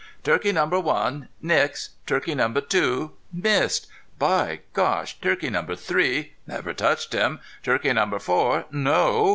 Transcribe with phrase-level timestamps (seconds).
[0.23, 1.91] "Turkey number one Nix!...
[2.07, 3.85] Turkey number two missed,
[4.17, 5.13] by Gosh!...
[5.21, 7.39] Turkey number three never touched him!...
[7.61, 9.29] Turkey number four No!...